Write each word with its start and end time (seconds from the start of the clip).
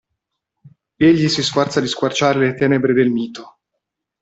Egli 0.97 1.29
si 1.29 1.43
sforza 1.43 1.79
di 1.79 1.85
squarciare 1.87 2.39
le 2.39 2.55
tenebre 2.55 2.91
del 2.93 3.09
mito. 3.11 3.57